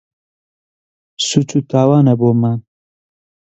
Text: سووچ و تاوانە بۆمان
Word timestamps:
سووچ 1.27 1.49
و 1.57 1.59
تاوانە 1.69 2.13
بۆمان 2.19 2.59